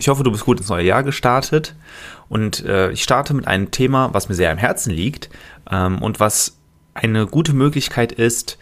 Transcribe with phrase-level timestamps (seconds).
[0.00, 1.74] Ich hoffe, du bist gut ins neue Jahr gestartet
[2.30, 5.28] und äh, ich starte mit einem Thema, was mir sehr am Herzen liegt
[5.70, 6.56] ähm, und was
[6.94, 8.56] eine gute Möglichkeit ist,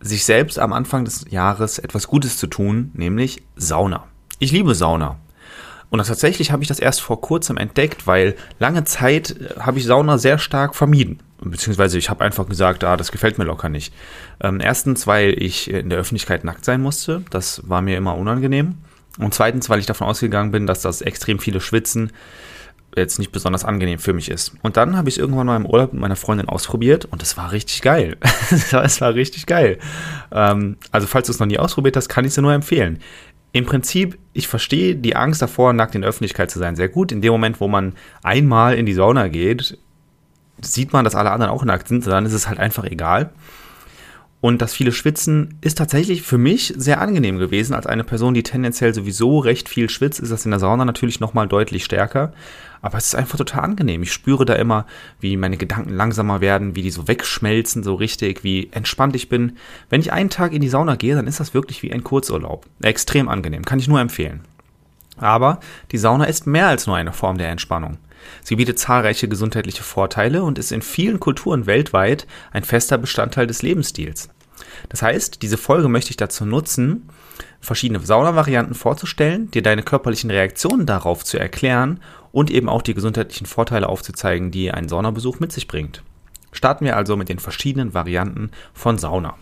[0.00, 4.04] sich selbst am Anfang des Jahres etwas Gutes zu tun, nämlich Sauna.
[4.38, 5.16] Ich liebe Sauna.
[5.88, 9.86] Und tatsächlich habe ich das erst vor kurzem entdeckt, weil lange Zeit äh, habe ich
[9.86, 11.20] Sauna sehr stark vermieden.
[11.40, 13.94] Beziehungsweise ich habe einfach gesagt, ah, das gefällt mir locker nicht.
[14.38, 17.22] Ähm, erstens, weil ich in der Öffentlichkeit nackt sein musste.
[17.30, 18.76] Das war mir immer unangenehm.
[19.18, 22.12] Und zweitens, weil ich davon ausgegangen bin, dass das extrem viele Schwitzen
[22.96, 24.54] jetzt nicht besonders angenehm für mich ist.
[24.62, 27.36] Und dann habe ich es irgendwann mal im Urlaub mit meiner Freundin ausprobiert und es
[27.36, 28.16] war richtig geil.
[28.50, 29.78] es war richtig geil.
[30.30, 33.00] Ähm, also falls du es noch nie ausprobiert hast, kann ich es dir nur empfehlen.
[33.52, 37.12] Im Prinzip, ich verstehe die Angst davor, nackt in der Öffentlichkeit zu sein, sehr gut.
[37.12, 39.78] In dem Moment, wo man einmal in die Sauna geht,
[40.60, 43.30] sieht man, dass alle anderen auch nackt sind, dann ist es halt einfach egal.
[44.44, 47.72] Und das viele Schwitzen ist tatsächlich für mich sehr angenehm gewesen.
[47.72, 51.18] Als eine Person, die tendenziell sowieso recht viel schwitzt, ist das in der Sauna natürlich
[51.18, 52.34] nochmal deutlich stärker.
[52.82, 54.02] Aber es ist einfach total angenehm.
[54.02, 54.84] Ich spüre da immer,
[55.18, 59.56] wie meine Gedanken langsamer werden, wie die so wegschmelzen, so richtig, wie entspannt ich bin.
[59.88, 62.66] Wenn ich einen Tag in die Sauna gehe, dann ist das wirklich wie ein Kurzurlaub.
[62.82, 64.42] Extrem angenehm, kann ich nur empfehlen.
[65.16, 65.58] Aber
[65.90, 67.96] die Sauna ist mehr als nur eine Form der Entspannung.
[68.42, 73.62] Sie bietet zahlreiche gesundheitliche Vorteile und ist in vielen Kulturen weltweit ein fester Bestandteil des
[73.62, 74.28] Lebensstils.
[74.88, 77.08] Das heißt, diese Folge möchte ich dazu nutzen,
[77.60, 82.00] verschiedene Saunavarianten vorzustellen, dir deine körperlichen Reaktionen darauf zu erklären
[82.32, 86.02] und eben auch die gesundheitlichen Vorteile aufzuzeigen, die ein Saunabesuch mit sich bringt.
[86.52, 89.36] Starten wir also mit den verschiedenen Varianten von Sauna.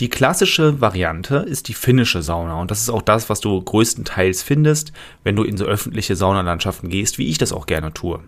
[0.00, 4.42] Die klassische Variante ist die finnische Sauna und das ist auch das, was du größtenteils
[4.42, 8.20] findest, wenn du in so öffentliche Saunalandschaften gehst, wie ich das auch gerne tue.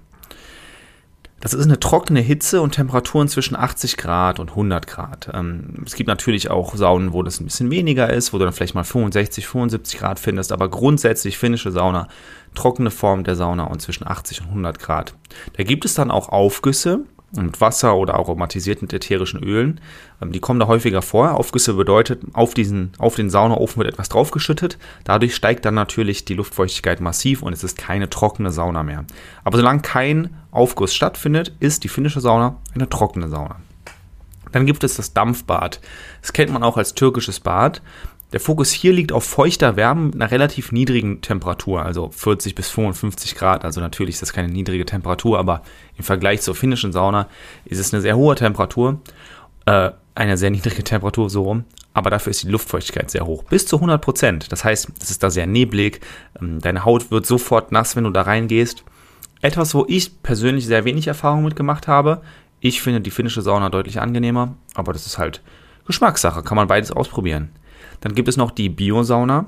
[1.45, 5.29] Das ist eine trockene Hitze und Temperaturen zwischen 80 Grad und 100 Grad.
[5.35, 8.55] Ähm, es gibt natürlich auch Saunen, wo das ein bisschen weniger ist, wo du dann
[8.55, 12.09] vielleicht mal 65, 75 Grad findest, aber grundsätzlich finnische Sauna,
[12.55, 15.13] trockene Form der Sauna und zwischen 80 und 100 Grad.
[15.59, 17.01] Da gibt es dann auch Aufgüsse,
[17.43, 19.81] mit Wasser oder aromatisiert mit ätherischen Ölen.
[20.21, 21.35] Ähm, die kommen da häufiger vor.
[21.35, 24.79] Aufgüsse bedeutet, auf, diesen, auf den Saunaofen wird etwas draufgeschüttet.
[25.05, 29.05] Dadurch steigt dann natürlich die Luftfeuchtigkeit massiv und es ist keine trockene Sauna mehr.
[29.45, 33.57] Aber solange kein Aufguss stattfindet, ist die finnische Sauna eine trockene Sauna.
[34.53, 35.81] Dann gibt es das Dampfbad.
[36.21, 37.83] Das kennt man auch als türkisches Bad.
[38.35, 42.69] Der Fokus hier liegt auf feuchter Wärme mit einer relativ niedrigen Temperatur, also 40 bis
[42.69, 43.65] 55 Grad.
[43.65, 45.63] Also natürlich ist das keine niedrige Temperatur, aber
[45.97, 47.29] im Vergleich zur finnischen Sauna
[47.65, 49.01] ist es eine sehr hohe Temperatur,
[49.67, 51.63] äh, eine sehr niedrige Temperatur so rum.
[51.93, 54.51] Aber dafür ist die Luftfeuchtigkeit sehr hoch, bis zu 100 Prozent.
[54.51, 56.01] Das heißt, es ist da sehr neblig,
[56.41, 58.83] ähm, deine Haut wird sofort nass, wenn du da reingehst.
[59.43, 62.21] Etwas, wo ich persönlich sehr wenig Erfahrung mit gemacht habe.
[62.59, 65.41] Ich finde die finnische Sauna deutlich angenehmer, aber das ist halt
[65.87, 67.51] Geschmackssache, kann man beides ausprobieren.
[68.01, 69.47] Dann gibt es noch die Biosauna.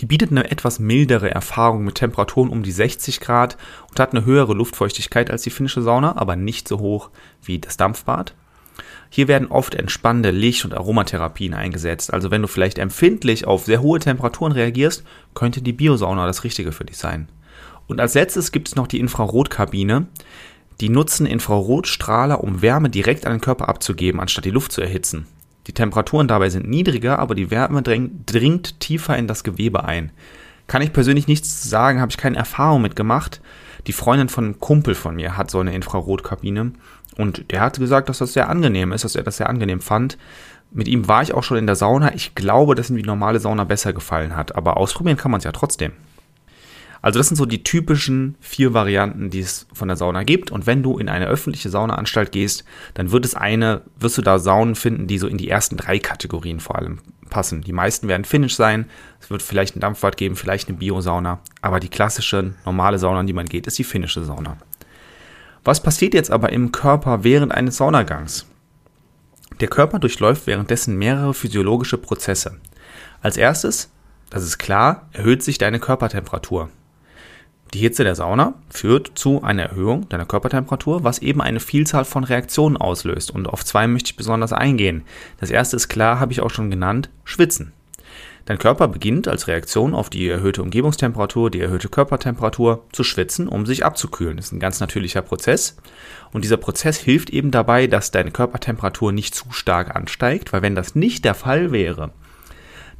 [0.00, 3.56] Die bietet eine etwas mildere Erfahrung mit Temperaturen um die 60 Grad
[3.88, 7.10] und hat eine höhere Luftfeuchtigkeit als die finnische Sauna, aber nicht so hoch
[7.42, 8.34] wie das Dampfbad.
[9.08, 12.12] Hier werden oft entspannende Licht- und Aromatherapien eingesetzt.
[12.12, 15.04] Also wenn du vielleicht empfindlich auf sehr hohe Temperaturen reagierst,
[15.34, 17.28] könnte die Biosauna das Richtige für dich sein.
[17.86, 20.06] Und als letztes gibt es noch die Infrarotkabine.
[20.80, 25.26] Die nutzen Infrarotstrahler, um Wärme direkt an den Körper abzugeben, anstatt die Luft zu erhitzen.
[25.66, 30.12] Die Temperaturen dabei sind niedriger, aber die Wärme dringt tiefer in das Gewebe ein.
[30.66, 33.40] Kann ich persönlich nichts sagen, habe ich keine Erfahrung mitgemacht.
[33.86, 36.72] Die Freundin von einem Kumpel von mir hat so eine Infrarotkabine
[37.16, 40.18] und der hat gesagt, dass das sehr angenehm ist, dass er das sehr angenehm fand.
[40.72, 42.14] Mit ihm war ich auch schon in der Sauna.
[42.14, 45.44] Ich glaube, dass ihm die normale Sauna besser gefallen hat, aber ausprobieren kann man es
[45.44, 45.92] ja trotzdem.
[47.06, 50.50] Also das sind so die typischen vier Varianten, die es von der Sauna gibt.
[50.50, 52.64] Und wenn du in eine öffentliche Saunaanstalt gehst,
[52.94, 56.00] dann wird es eine, wirst du da Saunen finden, die so in die ersten drei
[56.00, 56.98] Kategorien vor allem
[57.30, 57.60] passen.
[57.60, 58.86] Die meisten werden finnisch sein.
[59.20, 61.38] Es wird vielleicht ein Dampfbad geben, vielleicht eine Biosauna.
[61.62, 64.56] Aber die klassische normale Sauna, in die man geht, ist die finnische Sauna.
[65.62, 68.46] Was passiert jetzt aber im Körper während eines Saunagangs?
[69.60, 72.56] Der Körper durchläuft währenddessen mehrere physiologische Prozesse.
[73.22, 73.92] Als erstes,
[74.28, 76.68] das ist klar, erhöht sich deine Körpertemperatur.
[77.74, 82.24] Die Hitze der Sauna führt zu einer Erhöhung deiner Körpertemperatur, was eben eine Vielzahl von
[82.24, 83.30] Reaktionen auslöst.
[83.30, 85.02] Und auf zwei möchte ich besonders eingehen.
[85.40, 87.72] Das erste ist klar, habe ich auch schon genannt, Schwitzen.
[88.46, 93.66] Dein Körper beginnt als Reaktion auf die erhöhte Umgebungstemperatur, die erhöhte Körpertemperatur zu schwitzen, um
[93.66, 94.36] sich abzukühlen.
[94.36, 95.76] Das ist ein ganz natürlicher Prozess.
[96.32, 100.76] Und dieser Prozess hilft eben dabei, dass deine Körpertemperatur nicht zu stark ansteigt, weil wenn
[100.76, 102.12] das nicht der Fall wäre,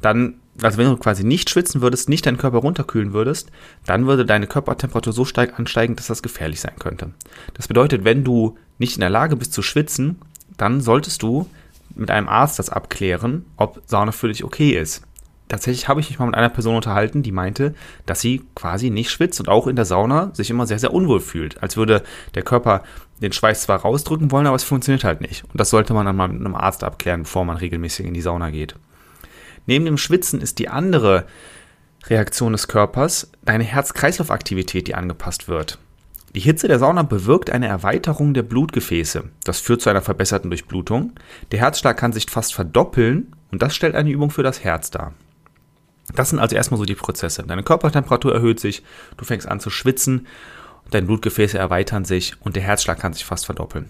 [0.01, 3.51] dann, also wenn du quasi nicht schwitzen würdest, nicht deinen Körper runterkühlen würdest,
[3.85, 7.11] dann würde deine Körpertemperatur so stark ansteigen, dass das gefährlich sein könnte.
[7.53, 10.19] Das bedeutet, wenn du nicht in der Lage bist zu schwitzen,
[10.57, 11.47] dann solltest du
[11.95, 15.03] mit einem Arzt das abklären, ob Sauna für dich okay ist
[15.47, 17.73] tatsächlich habe ich mich mal mit einer Person unterhalten, die meinte,
[18.05, 21.19] dass sie quasi nicht schwitzt und auch in der Sauna sich immer sehr, sehr unwohl
[21.19, 21.61] fühlt.
[21.63, 22.03] Als würde
[22.35, 22.83] der Körper
[23.21, 25.43] den Schweiß zwar rausdrücken wollen, aber es funktioniert halt nicht.
[25.45, 28.21] Und das sollte man dann mal mit einem Arzt abklären, bevor man regelmäßig in die
[28.21, 28.75] Sauna geht.
[29.67, 31.27] Neben dem Schwitzen ist die andere
[32.07, 35.77] Reaktion des Körpers deine Herz-Kreislauf-Aktivität, die angepasst wird.
[36.33, 39.25] Die Hitze der Sauna bewirkt eine Erweiterung der Blutgefäße.
[39.43, 41.13] Das führt zu einer verbesserten Durchblutung.
[41.51, 45.13] Der Herzschlag kann sich fast verdoppeln und das stellt eine Übung für das Herz dar.
[46.15, 47.43] Das sind also erstmal so die Prozesse.
[47.43, 48.83] Deine Körpertemperatur erhöht sich,
[49.17, 50.27] du fängst an zu schwitzen,
[50.91, 53.89] deine Blutgefäße erweitern sich und der Herzschlag kann sich fast verdoppeln.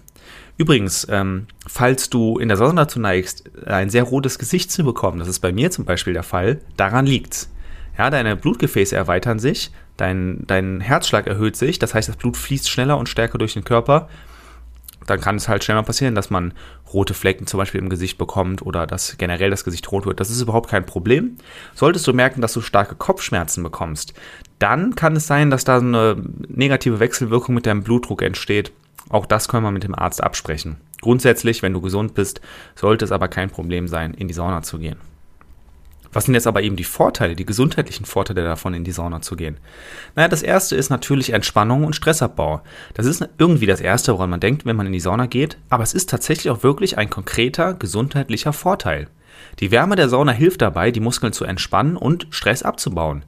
[0.56, 5.18] Übrigens, ähm, falls du in der Sonne dazu neigst, ein sehr rotes Gesicht zu bekommen,
[5.18, 7.50] das ist bei mir zum Beispiel der Fall, daran liegt's.
[7.96, 12.68] Ja, deine Blutgefäße erweitern sich, dein, dein Herzschlag erhöht sich, das heißt, das Blut fließt
[12.68, 14.08] schneller und stärker durch den Körper
[15.08, 16.52] dann kann es halt schnell mal passieren, dass man
[16.92, 20.20] rote Flecken zum Beispiel im Gesicht bekommt oder dass generell das Gesicht rot wird.
[20.20, 21.36] Das ist überhaupt kein Problem.
[21.74, 24.14] Solltest du merken, dass du starke Kopfschmerzen bekommst,
[24.58, 26.16] dann kann es sein, dass da eine
[26.48, 28.72] negative Wechselwirkung mit deinem Blutdruck entsteht.
[29.08, 30.76] Auch das können wir mit dem Arzt absprechen.
[31.00, 32.40] Grundsätzlich, wenn du gesund bist,
[32.74, 34.96] sollte es aber kein Problem sein, in die Sauna zu gehen.
[36.12, 39.36] Was sind jetzt aber eben die Vorteile, die gesundheitlichen Vorteile davon, in die Sauna zu
[39.36, 39.58] gehen?
[40.16, 42.62] Naja, das erste ist natürlich Entspannung und Stressabbau.
[42.94, 45.82] Das ist irgendwie das erste, woran man denkt, wenn man in die Sauna geht, aber
[45.82, 49.08] es ist tatsächlich auch wirklich ein konkreter gesundheitlicher Vorteil.
[49.60, 53.24] Die Wärme der Sauna hilft dabei, die Muskeln zu entspannen und Stress abzubauen.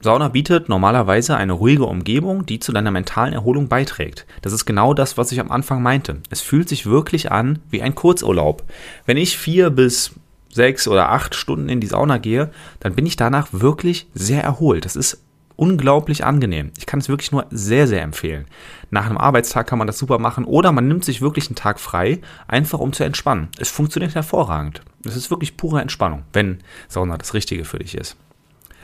[0.00, 4.26] Sauna bietet normalerweise eine ruhige Umgebung, die zu deiner mentalen Erholung beiträgt.
[4.42, 6.18] Das ist genau das, was ich am Anfang meinte.
[6.30, 8.62] Es fühlt sich wirklich an wie ein Kurzurlaub.
[9.06, 10.12] Wenn ich vier bis
[10.50, 12.50] sechs oder acht Stunden in die Sauna gehe,
[12.80, 14.84] dann bin ich danach wirklich sehr erholt.
[14.84, 15.22] Das ist
[15.56, 16.70] unglaublich angenehm.
[16.78, 18.46] Ich kann es wirklich nur sehr, sehr empfehlen.
[18.90, 21.80] Nach einem Arbeitstag kann man das super machen oder man nimmt sich wirklich einen Tag
[21.80, 23.48] frei, einfach um zu entspannen.
[23.58, 24.82] Es funktioniert hervorragend.
[25.04, 26.58] Es ist wirklich pure Entspannung, wenn
[26.88, 28.16] Sauna das Richtige für dich ist.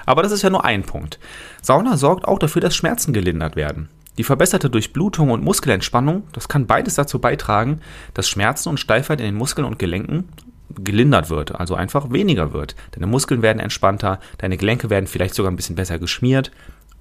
[0.07, 1.19] Aber das ist ja nur ein Punkt.
[1.61, 3.89] Sauna sorgt auch dafür, dass Schmerzen gelindert werden.
[4.19, 7.81] Die verbesserte Durchblutung und Muskelentspannung, das kann beides dazu beitragen,
[8.13, 10.29] dass Schmerzen und Steifheit in den Muskeln und Gelenken
[10.75, 12.77] gelindert wird, also einfach weniger wird.
[12.93, 16.51] Deine Muskeln werden entspannter, deine Gelenke werden vielleicht sogar ein bisschen besser geschmiert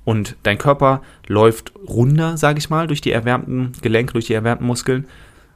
[0.03, 4.65] und dein Körper läuft runder, sage ich mal, durch die erwärmten Gelenke, durch die erwärmten
[4.65, 5.07] Muskeln.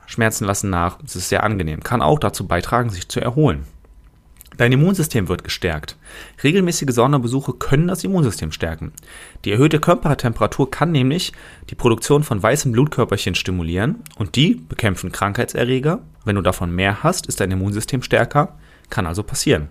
[0.07, 0.99] Schmerzen lassen nach.
[1.03, 1.81] Es ist sehr angenehm.
[1.81, 3.65] Kann auch dazu beitragen, sich zu erholen.
[4.57, 5.97] Dein Immunsystem wird gestärkt.
[6.43, 8.93] Regelmäßige Saunabesuche können das Immunsystem stärken.
[9.43, 11.33] Die erhöhte Körpertemperatur kann nämlich
[11.69, 15.99] die Produktion von weißen Blutkörperchen stimulieren und die bekämpfen Krankheitserreger.
[16.23, 18.57] Wenn du davon mehr hast, ist dein Immunsystem stärker.
[18.89, 19.69] Kann also passieren.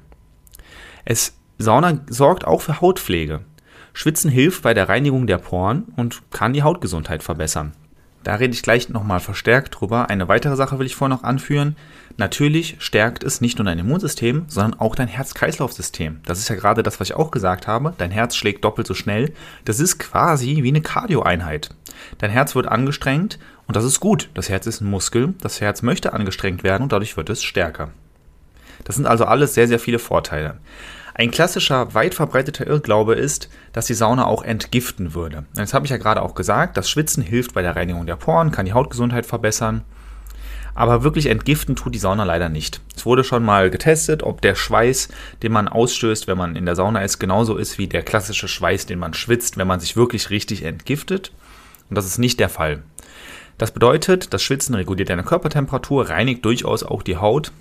[1.04, 3.40] Es Sauna sorgt auch für Hautpflege.
[3.92, 7.72] Schwitzen hilft bei der Reinigung der Poren und kann die Hautgesundheit verbessern.
[8.24, 10.08] Da rede ich gleich nochmal verstärkt drüber.
[10.08, 11.76] Eine weitere Sache will ich vorher noch anführen.
[12.16, 16.20] Natürlich stärkt es nicht nur dein Immunsystem, sondern auch dein Herz-Kreislauf-System.
[16.24, 17.92] Das ist ja gerade das, was ich auch gesagt habe.
[17.98, 19.34] Dein Herz schlägt doppelt so schnell.
[19.66, 21.70] Das ist quasi wie eine Cardio-Einheit.
[22.16, 24.30] Dein Herz wird angestrengt und das ist gut.
[24.32, 25.34] Das Herz ist ein Muskel.
[25.42, 27.90] Das Herz möchte angestrengt werden und dadurch wird es stärker.
[28.84, 30.58] Das sind also alles sehr, sehr viele Vorteile.
[31.16, 35.44] Ein klassischer, weit verbreiteter Irrglaube ist, dass die Sauna auch entgiften würde.
[35.54, 38.50] Das habe ich ja gerade auch gesagt, das Schwitzen hilft bei der Reinigung der Poren,
[38.50, 39.84] kann die Hautgesundheit verbessern.
[40.74, 42.80] Aber wirklich entgiften tut die Sauna leider nicht.
[42.96, 45.08] Es wurde schon mal getestet, ob der Schweiß,
[45.44, 48.86] den man ausstößt, wenn man in der Sauna ist, genauso ist wie der klassische Schweiß,
[48.86, 51.30] den man schwitzt, wenn man sich wirklich richtig entgiftet.
[51.88, 52.82] Und das ist nicht der Fall.
[53.56, 57.52] Das bedeutet, das Schwitzen reguliert deine Körpertemperatur, reinigt durchaus auch die Haut,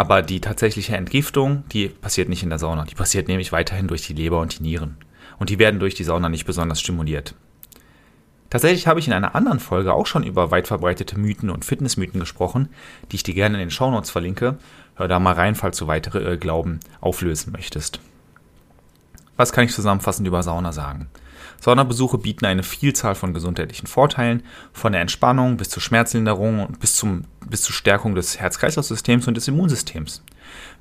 [0.00, 2.86] aber die tatsächliche Entgiftung, die passiert nicht in der Sauna.
[2.86, 4.96] Die passiert nämlich weiterhin durch die Leber und die Nieren.
[5.38, 7.34] Und die werden durch die Sauna nicht besonders stimuliert.
[8.48, 12.18] Tatsächlich habe ich in einer anderen Folge auch schon über weit verbreitete Mythen und Fitnessmythen
[12.18, 12.70] gesprochen,
[13.12, 14.56] die ich dir gerne in den Shownotes verlinke.
[14.94, 18.00] Hör da mal rein, falls du weitere Irrglauben auflösen möchtest.
[19.40, 21.08] Was kann ich zusammenfassend über Sauna sagen?
[21.62, 24.42] Saunabesuche bieten eine Vielzahl von gesundheitlichen Vorteilen,
[24.74, 29.38] von der Entspannung bis zur Schmerzlinderung und bis, zum, bis zur Stärkung des Herz-Kreislauf-Systems und
[29.38, 30.22] des Immunsystems.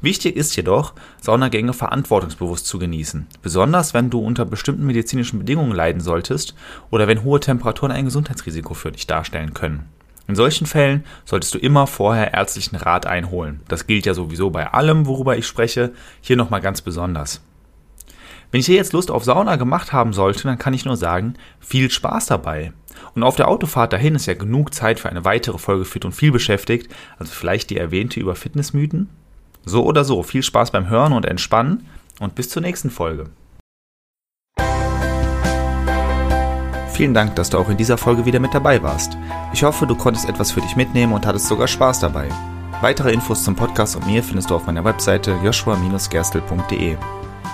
[0.01, 6.01] Wichtig ist jedoch, Saunagänge verantwortungsbewusst zu genießen, besonders wenn du unter bestimmten medizinischen Bedingungen leiden
[6.01, 6.53] solltest
[6.91, 9.87] oder wenn hohe Temperaturen ein Gesundheitsrisiko für dich darstellen können.
[10.27, 13.61] In solchen Fällen solltest du immer vorher ärztlichen Rat einholen.
[13.69, 17.41] Das gilt ja sowieso bei allem, worüber ich spreche, hier nochmal ganz besonders.
[18.51, 21.35] Wenn ich dir jetzt Lust auf Sauna gemacht haben sollte, dann kann ich nur sagen,
[21.59, 22.73] viel Spaß dabei.
[23.13, 26.13] Und auf der Autofahrt dahin ist ja genug Zeit für eine weitere Folge Fit und
[26.13, 29.09] viel beschäftigt, also vielleicht die erwähnte über Fitnessmythen.
[29.65, 31.85] So oder so, viel Spaß beim Hören und Entspannen
[32.19, 33.29] und bis zur nächsten Folge.
[36.91, 39.15] Vielen Dank, dass du auch in dieser Folge wieder mit dabei warst.
[39.53, 42.27] Ich hoffe, du konntest etwas für dich mitnehmen und hattest sogar Spaß dabei.
[42.81, 46.97] Weitere Infos zum Podcast und mir findest du auf meiner Webseite joshua-gerstel.de.